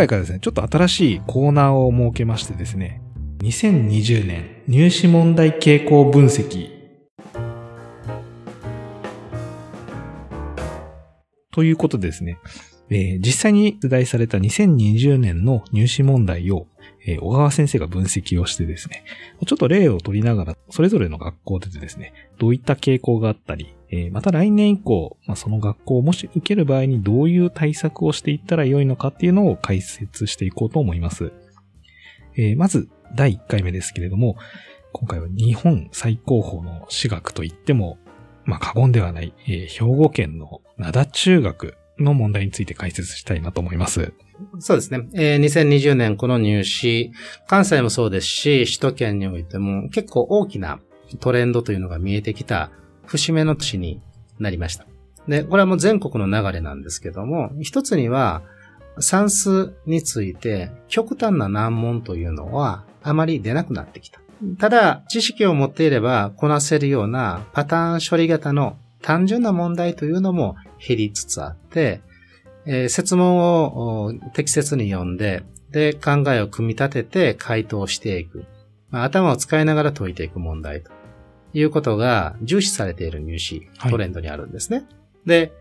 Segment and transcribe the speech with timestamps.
[0.00, 3.02] 回からですね、ちょっと新しいコーナーを設けましてですね、
[3.40, 6.70] 2020年入試問題傾向分析。
[11.52, 12.38] ということでですね、
[12.90, 16.66] えー実際に出題された2020年の入試問題を、
[17.06, 19.04] えー小川先生が分析をしてですね、
[19.46, 31.32] ちょっと例を取りながら、それぞれの学校でですね、どういった傾向があったり、えーまた来年以降、まあ、その学校をもし受ける場合にどういう対策をしていったらよいのかっていうのを解説していこうと思います。
[32.36, 34.36] えーまず、第1回目ですけれども、
[34.92, 37.98] 今回は日本最高峰の私学といっても、
[38.44, 44.12] まあ、過言ではない、えー兵庫県の灘中学の問題について解説したいなと思います。
[44.58, 45.08] そうですね。
[45.14, 47.12] えー2020年この入試、
[47.46, 50.80] 関西もそうですし、首都圏においても結構大きな
[51.20, 52.70] トレンドというのが見えてきた
[53.04, 54.00] 節目の年に
[54.38, 54.86] なりました。
[55.28, 58.42] で、これはもう全国の流れなんですけども、一つには
[58.98, 64.20] 算数について極端な難問というのはあまり出なくなってきた。
[64.58, 72.00] ただ、知識を持っていればこなせるようなパターン処理型の単純な問題というのも減りつつあって、
[72.66, 78.44] えー説問をお適切に読んで、で、考えを組み立てて回答していく。
[78.90, 80.90] まあ、頭を使いながら解いていく問題と
[81.52, 84.84] いうことが重視されている入試はいトレンドにあるんですね。
[85.26, 85.52] で、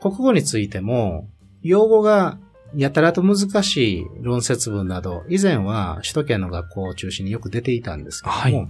[0.00, 1.28] 国語についても、
[1.62, 2.38] 用語が
[2.74, 8.68] やたらと難しい論説文など、以前は首都圏の学校を中心によく出ていたんですけども、はい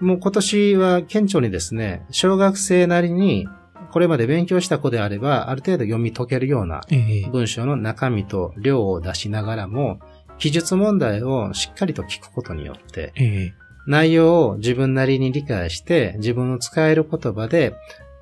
[0.00, 3.48] もう今年は顕著にですね、小学生なりに
[3.92, 9.98] これまで勉強した子であれば、ある程度読み解けるようなえー文章の中身と量を出しながらも、
[10.38, 13.52] 記述問題をしっかりと聞くことによって、えー
[13.90, 17.74] 内容を自分なりに理解して、自分の使える言葉で、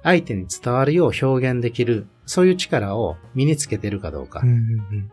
[0.05, 4.43] 相手に伝わるよう表現できる、そういう力を身につけているかどうか。
[4.45, 5.11] うんうんうん。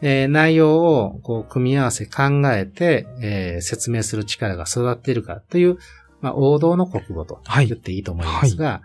[0.00, 5.76] えー内容をこう組み合わせ考えて、えー説明する力が育っているかという、
[6.22, 7.66] まあ、王道の国語とはい。
[7.66, 8.80] 言っていいと思いますが、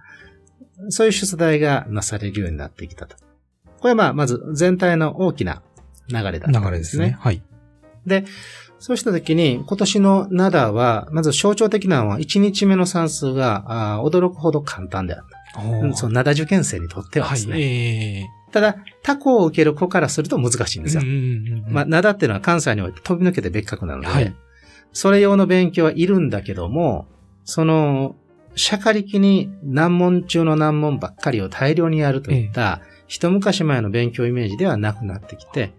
[0.89, 3.15] そういう出題がなされるようになってきたと。
[3.79, 5.61] これはまあ、まず全体の大きな
[6.09, 7.17] 流れだったん流れですね。。
[7.19, 7.41] はい。
[8.05, 8.25] で、
[8.79, 15.61] そうしたときに、今年のナダは、まず象徴的なのは、1日目の算数が、驚くほど簡単であった。
[15.61, 17.53] うんそのナダ受験生にとってはですね。
[17.53, 17.63] はい。
[17.63, 21.01] えただ、他校を受ける子からすると難しいんですよ。
[21.03, 24.35] うんうんうんうんまあ、灘っていうのは関西において飛び抜けて別格なので、はい
[24.93, 27.07] それ用の勉強はいるんだけども、
[27.43, 28.15] その、
[28.57, 35.73] 社会力に難問中の難問ばっかりを大量にやるといった、一昔前の勉強イメージではなくなってきて、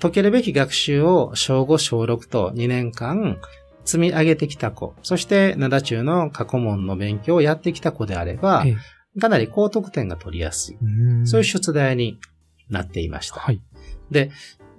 [0.00, 3.38] 解けるべき学習を小5、小6と2年間
[3.84, 8.76] 積み上げてきた子、そして灘中の過去問の勉強をやってきた子であれば、え
[9.20, 10.78] かなり高得点が取りやすい。
[10.82, 12.18] ーそういう出題に
[12.68, 13.38] なっていました。
[13.38, 13.62] はい。
[14.10, 14.30] で、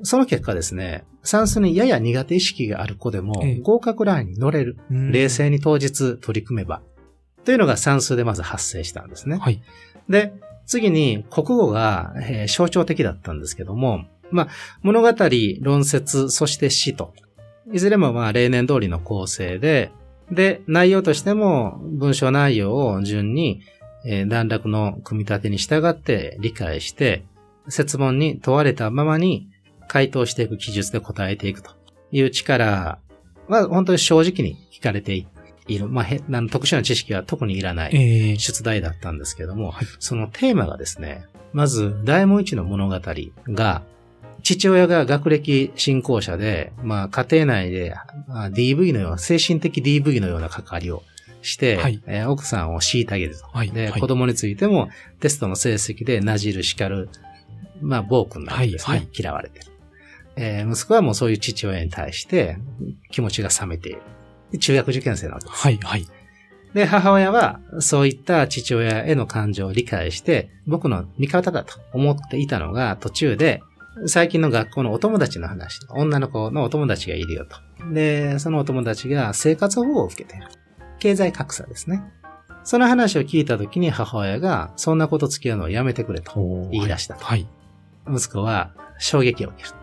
[0.03, 4.77] その結果ですね、算数にやや苦手意識がある子でもええ合格ラインに乗れる。
[4.91, 6.81] うん冷静に当日取り組めば。
[7.45, 9.37] というのが算数でまず発生したんですね。
[9.37, 9.61] はい。
[10.09, 10.33] で、
[10.65, 14.47] 次に国語が、えー象徴的だったんですけども、まあ、
[14.81, 15.13] 物語、
[15.61, 17.13] 論説、そして詩と、
[17.71, 19.91] いずれもまあ例年通りの構成で、
[20.31, 23.61] で、内容としても文章内容を順に、
[24.05, 27.23] えー段落の組み立てに従って理解して、
[27.67, 29.49] 説問に問われたままに
[29.87, 31.71] 回答していく記述で答えていくと
[32.11, 32.99] いう力
[33.47, 35.25] は本当に正直に聞かれてい
[35.67, 35.87] る。
[35.87, 36.05] まあ、
[36.51, 37.95] 特殊な知識は特にいらない。
[37.95, 42.99] えー出題だったんですけども、はいそのテーマがですね、まず、大門一の物語
[43.47, 43.83] が、
[44.43, 47.95] 父親が学歴信仰者で、まあ家庭内で
[48.29, 51.01] あ DV のような、精神的 DV のような関わりを
[51.41, 53.45] して、はいえー奥さんを虐げると。
[53.47, 53.71] はい。
[53.71, 54.89] で、はい子供についても
[55.19, 57.09] テストの成績でなじる叱る、
[57.81, 59.07] まあ暴君なんですね。
[59.17, 59.65] 嫌われてる。
[60.35, 62.57] えー息子はもうそういう父親に対して
[63.11, 64.01] 気持ちが冷めている。
[64.55, 65.61] で中学受験生なわけです。
[65.61, 65.79] はい。
[65.83, 66.07] はい。
[66.73, 73.61] で、母親は、そういった父親への感情を理解して、僕の味方だと思っていたのが、途中で、
[74.07, 77.93] 最近の学校のお友達の話、女の子のお友達がいるよと。
[77.93, 80.47] で、そのお友達が生活保護を受けている。
[80.99, 82.03] 経済格差ですね。
[82.65, 86.33] その話を聞いたときに母親が、そんなこと付き合うのをやめてくれと
[86.71, 87.23] 言い出したと。
[87.23, 87.47] はい。
[88.11, 89.75] 息子は衝撃を受ける。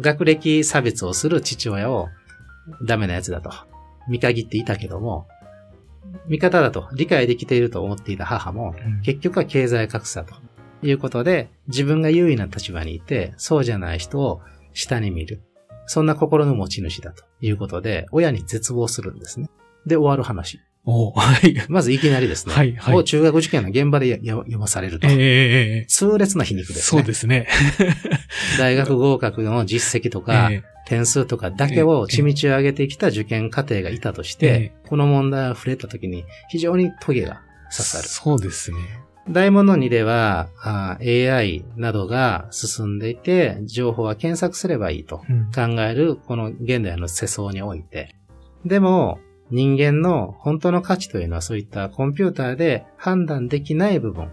[0.00, 2.08] 学歴差別をする父親を
[2.86, 3.50] ダメなやつだと
[4.10, 5.26] 見限っていたけども、
[6.26, 10.34] 味方だと理解できていると思っていた母も、うん結局は経済格差と
[10.82, 14.42] いうことで、自分が優位な立場にいて、そうじゃない人を
[14.74, 15.42] 下に見る。
[15.86, 19.48] そんな心の持ち主だということで、親に絶望するんですね。
[19.86, 20.60] で、終わる話。
[20.90, 21.54] おはい。
[21.68, 22.54] まずいきなりですね。
[22.54, 25.06] はいはいを中学受験の現場で読まされると。
[25.08, 26.82] ええ痛烈な皮肉ですね。
[26.82, 27.46] そうですね。
[28.58, 38.08] 大学合格の実績とか、え点数とかだけを血道を上げてきた受験過程がいたとして、この問題を触れたときに非常にトゲが刺さる。
[38.08, 38.78] そうですね。
[39.28, 48.16] 大問の2ではあ AI などが進んでいて、情報は検索すればいいとうん考えるこの現代の世相において。
[48.64, 49.20] でも、
[49.50, 54.30] 人間の本当の価値というのはそういったコンピューターで判断できない部分。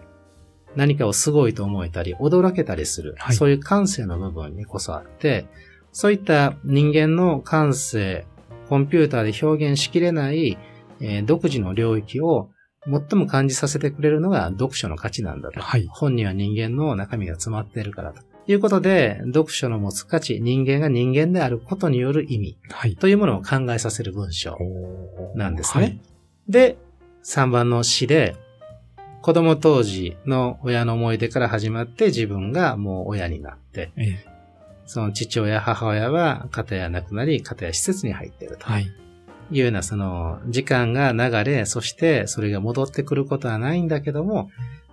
[0.76, 5.48] 何かをすごいと思えたり、驚けたりする、はいそういう感性の部分にこそあって、
[5.92, 8.28] そういった人間の感性、
[8.70, 10.58] コンピューターで表現しきれない、
[11.00, 12.50] えー独自の領域を
[12.86, 15.60] 最も感じさせてくれるのが読書の価値なんだと。
[15.60, 15.88] はい。
[15.90, 18.22] 本には人間の中身が詰まっているからと。
[18.48, 22.96] いうことで、読書の持つ価値、人間が人間であることによる意味はい。
[22.96, 24.58] というものを考えさせる文章
[25.36, 25.84] なんですね。
[25.84, 26.00] はい
[26.50, 26.78] で、
[27.24, 28.36] 3番の詩で、
[29.22, 34.38] 子供当時の親の思い出から始まって自分がもう親になって、ええ
[34.90, 38.66] その父親、母親は片や亡くなり、片や施設に入っていると。
[38.66, 38.90] はい。
[39.52, 44.50] いうような、その、時間が流れ、そしてそれが戻ってくることはないんだけども、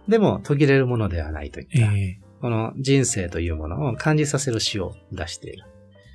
[0.08, 5.64] でも途切れるものではないといった、ええこの人生というものを感じさせる詩を出している。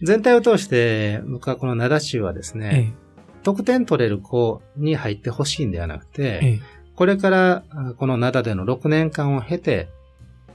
[0.04, 6.60] 全体を通して、僕はこの灘州はですね、え得点取れる子に入ってほしいんではなくて、ええ
[6.96, 9.90] これからあこの灘での6年間を経て、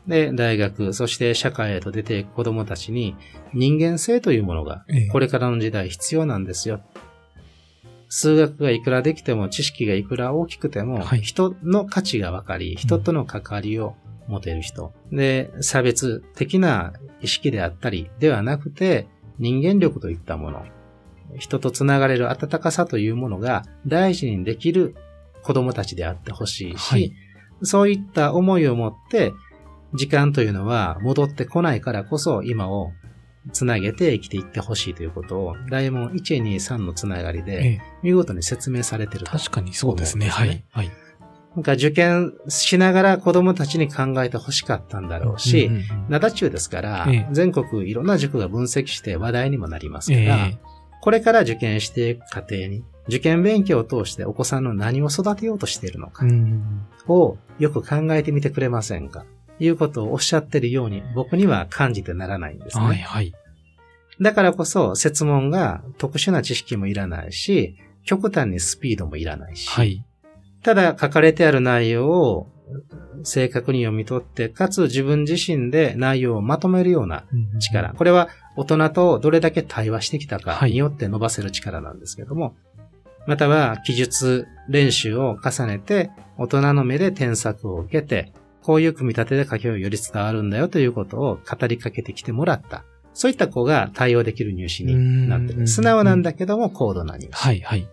[0.07, 3.17] で、大学、そして社会へと出ていく子供たちに
[3.53, 6.83] 人間性というものがええこれからの時代必要なんですよ。
[8.09, 13.97] 数学がいくらできても、知識がいくら大きくても、はい人の価値が分かり、人との関わりを
[14.29, 14.93] 持てる人。
[15.13, 19.07] で、差別的な意識であったりではなくて、
[19.39, 20.65] 人間力といったもの、
[21.39, 24.95] 人とつながれる温かさというものが大事にできる
[25.43, 27.13] 子供たちであってほしいし、はい
[27.63, 29.33] そういった思いを持って、
[29.95, 32.91] 時間というのは戻ってこないからこそ今を
[33.53, 39.31] つなげて生きていってほしいということを、大門1、2、3のつながりえでえ見事に説明されていると。
[39.31, 40.31] 確かにそうですね。
[40.31, 40.87] そうですねはい。
[40.87, 41.04] はい。
[41.55, 50.59] なんか受験しながら子供たちに考えてほしかったんだろうし、うんうんうん灘中ですから、ええ全国いろんな塾が分析して話題にもなりますかえら、え
[51.01, 59.25] これから受験していく過程に、受験勉強を通してお子さんの何を育てようとしているのかうんをよく考えてみてくれませんか？
[59.61, 62.85] いうことをおっしゃってるように僕には感じてならないんですね。
[62.85, 63.33] はい、はい。
[64.21, 70.05] だからこそ説問が特殊な知識もいらないし、極端にスピードもいらないし、はい。
[70.65, 72.49] ただ書かれてある内容を
[73.23, 77.25] 正確に読み取って、かつ自分自身で内容をまとめるような
[77.61, 77.93] 力。
[77.93, 82.57] これは大人とどれだけ対話してきたかによって伸ばせる力なんですけども、
[83.27, 88.33] または記述練習を重ねて、大人の目で添削を受けて、
[88.63, 92.85] こういう組み立てで書きをより伝わるんだよということを語りかけてきてもらった。
[93.13, 95.67] そういった子が対応できる入試になってうんる。
[95.69, 97.33] 素直なんだけども高度な入試。
[97.33, 97.87] はい、はい。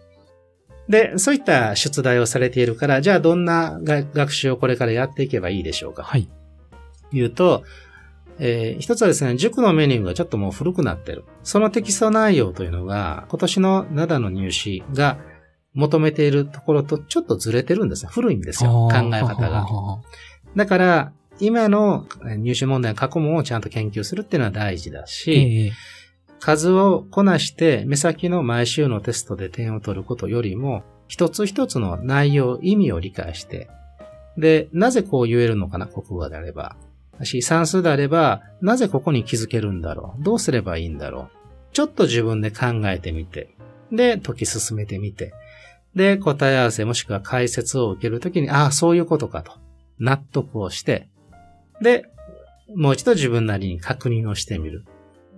[0.90, 6.04] で、そういった出題をされているから、じゃあどんなが学習をこれからやっていけばいいでしょうか。
[6.04, 6.28] はい。
[7.12, 7.64] いうと、
[8.40, 11.24] えー一つはですね、塾のメニューがちょっともう古くなってる。
[11.44, 15.18] そのテキスト内容というのが、今年の灘の入試が
[15.74, 18.12] 求めているところとちょっとずれてるんですね。
[18.12, 18.90] 古いんですよ。
[18.92, 19.64] 考え方が。
[19.64, 20.02] は
[20.56, 22.06] だから、今の
[22.38, 25.72] 入試問題、過去問をちゃんと研究するっていうのは大事だし、ええ
[26.42, 33.70] 数をこなして目先の毎週のテストで点を取ることよりも、一つ一つの内容、意味を理解して、
[34.38, 36.76] で、なぜこう言えるのかな、国語であれば。
[37.24, 40.24] し、算数であれば、なぜここに気づけるんだろう。
[40.24, 41.74] どうすればいいんだろう。
[41.74, 43.56] ちょっと自分で考えてみて、
[43.92, 45.34] で、解き進めてみて、
[45.96, 49.52] で、答え合わせもしくは解説を受けるときに、ああ、そういうことかと、
[50.00, 51.08] 納得をして、
[51.82, 52.06] で、
[52.76, 54.86] もう一度自分なりに確認をしてみる。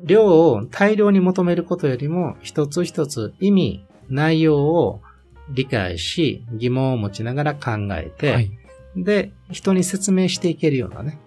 [0.03, 5.01] 量を大量に求めることよりも、一つ一つ意味、内容を
[5.49, 8.51] 理解し、疑問を持ちながら考えて、はい。
[8.95, 11.19] で、人に説明していけるようなね、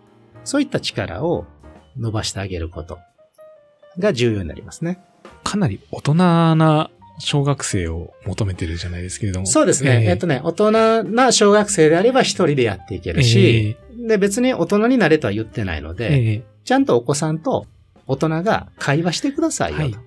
[0.44, 1.46] そういった力を
[1.98, 2.98] 伸ばしてあげること
[3.98, 5.00] が重要になりますね。
[5.42, 9.46] かなり大人な小学生を求めてるじゃないですけれども。
[9.46, 10.04] そうですね。
[10.06, 17.66] えっとね、大人な小学生であれば一人でやっていけるし、で、別に大人になれとは言ってないのえで、ええちゃんとお子さんと
[18.06, 19.82] 大人が会話してくださいよと。
[19.82, 20.06] はい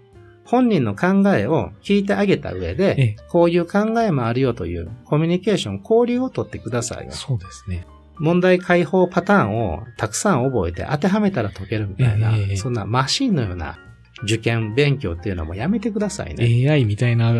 [0.50, 7.12] 本人の考えを聞いてあげた上で、ええこういう考えもあるよというコミュニケーション、交流を取ってくださいよ。
[7.12, 7.86] そうですね。
[8.18, 13.78] 問題解放パターンをたくさん覚えて当てはめたら解けるみたいな、ええそんなマシンのような
[14.24, 16.68] 受験勉強っていうのもやめてくださいね。
[16.68, 17.32] AI みたいな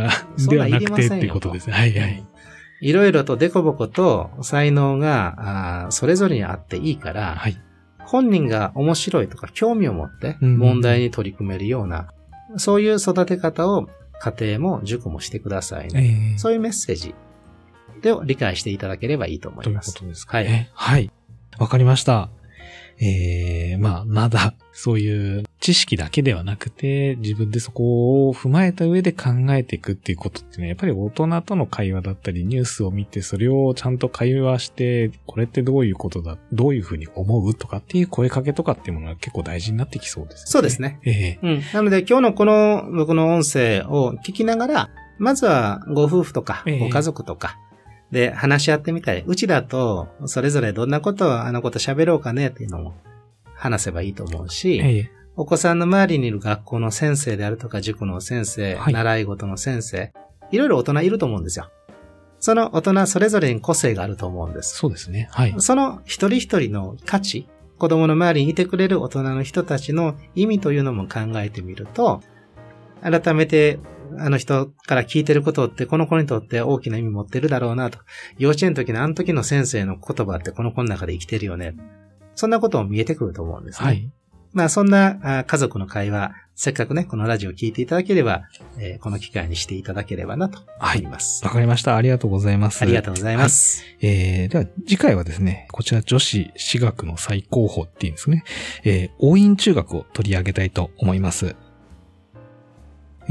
[0.48, 1.74] ではいなくてっていうことですね。
[1.74, 2.26] はいはい。
[2.82, 7.60] いろいろとデコボコと才能があそれぞれにあっていいから、はい。
[8.10, 12.08] 本人が面白いとか興味を持ってうん問題に取り組めるような、
[12.58, 13.88] そういう育て方を
[14.20, 16.32] 家庭も塾もしてくださいね。
[16.34, 17.14] えーそういうメッセージ
[18.02, 19.94] で理解していただければいいと思といういます。
[19.94, 20.70] ことですかはね。
[20.72, 20.74] い。
[20.74, 21.12] はい。
[21.60, 22.30] わかりました。
[23.00, 40.48] えー、まあ、まだ、そういう知識だけではなくて、自分でそこを踏まえた上で考えていくっていうことっていうのは、やっぱり大人との会話だったり、ニュースを見て、それをちゃんと会話して、これってどういうことだ、どういうふうに思うとかっていう声かけとかっていうものが結構大事になってきそうですね。
[40.48, 41.00] そうですね。
[41.04, 41.62] ええうん。
[41.74, 47.58] なので今日のこの僕の音声を聞きながら、まずはご夫婦とかええご家族とか
[48.12, 52.94] で話し合ってみたり、うちだとそれぞれどんなことをあのこと喋ろうかねっていうのも
[53.56, 60.12] 話せばいいと思うし、ええお子さんの周りにいる学校の先生であるとか塾の先生、はい習い事の先生、
[60.52, 61.72] いろいろ大人いると思うんですよ。
[62.42, 64.76] その大人それぞれに個性があると思うんです。
[64.76, 65.30] そうですね。
[65.32, 65.56] はい。
[65.60, 72.20] その一人一人の価値、子供の周りにいてくれる大人の人たちの意味というのも考えてみると、
[73.02, 73.80] 改めて
[74.18, 78.00] あの人から聞いてることってこの子にとって大きな意味持ってるだろうなと。
[78.38, 81.78] 幼稚園の時のあの時の先生の言葉ってこの子の中で生きてるよね。
[82.36, 83.86] そんなことも見えてくると思うんですね。
[83.86, 84.12] はい。
[84.54, 88.44] まあそんなあ家族の会話、せっかくね、このラジオを聞いていただければ、
[88.78, 91.44] えーこの機会にしていただければなと思います。
[91.46, 91.96] わかりました。
[91.96, 92.82] ありがとうございます。
[92.82, 93.84] ありがとうございます。
[94.02, 98.44] えー、では次回はですね、こちら女子私学の最高峰っていうんですね、
[98.84, 101.56] えー、応印中学を取り上げたいと思います。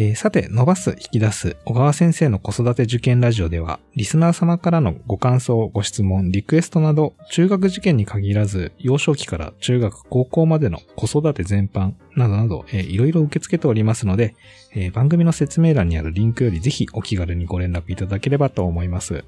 [0.00, 14.36] えーさて、伸ばす、引き出す、小川先生の子育て受験ラジオでは、リスナー様からのご感想、ご質問、リクエストなど、中学受験に限らず、幼少期から中学、高校までの子育て全般、などなど、えーいろいろ受け付けておりますので、
[14.72, 19.24] えー番組の説明欄にあるリンクよりぜひお気軽にご連絡いただければと思います。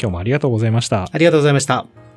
[0.00, 1.08] 今日もありがとうございました。
[1.10, 2.09] ありがとうございました。